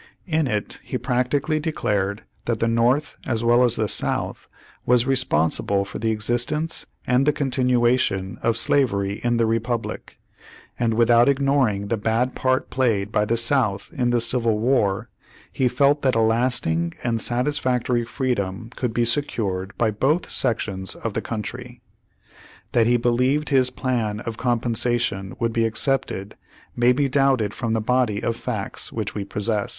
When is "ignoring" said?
11.29-11.89